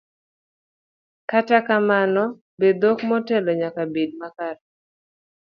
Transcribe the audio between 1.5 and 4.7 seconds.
kamano, be dhok motelo nyaka bed makare?